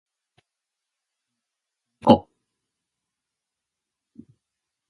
[1.99, 2.27] 猫